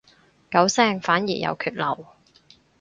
[0.49, 2.07] 九聲反而有缺漏